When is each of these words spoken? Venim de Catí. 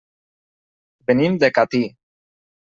Venim 1.13 1.37
de 1.45 1.53
Catí. 1.61 1.85